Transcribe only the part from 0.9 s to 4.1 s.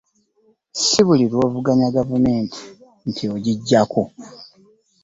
buli lw'ovuganya gavumenti nti ogiggyako